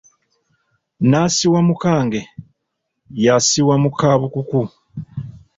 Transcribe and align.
N'asiwa 1.07 1.59
mu 1.67 1.75
kange, 1.83 2.21
y'asiwa 3.23 3.75
mu 3.83 3.89
ka 3.99 4.11
bukuku. 4.19 4.61